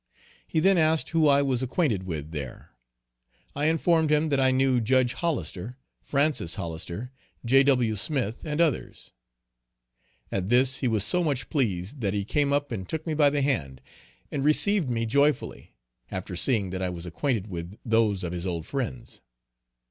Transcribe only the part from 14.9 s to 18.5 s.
joyfully, after seeing that I was acquainted with those of his